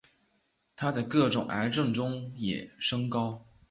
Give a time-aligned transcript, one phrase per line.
[0.75, 3.45] 它在各种癌症中也升高。